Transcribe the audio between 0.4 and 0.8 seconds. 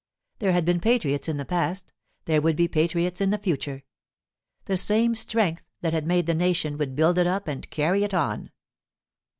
had been